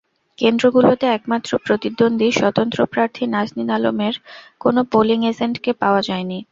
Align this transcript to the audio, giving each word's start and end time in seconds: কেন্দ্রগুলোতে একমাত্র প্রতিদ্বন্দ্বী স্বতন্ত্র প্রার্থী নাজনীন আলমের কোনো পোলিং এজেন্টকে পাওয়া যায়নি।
কেন্দ্রগুলোতে 0.37 1.05
একমাত্র 1.09 1.51
প্রতিদ্বন্দ্বী 1.65 2.27
স্বতন্ত্র 2.31 2.79
প্রার্থী 2.85 3.23
নাজনীন 3.27 3.69
আলমের 3.69 4.15
কোনো 4.61 4.79
পোলিং 4.91 5.19
এজেন্টকে 5.25 5.71
পাওয়া 5.81 6.01
যায়নি। 6.01 6.39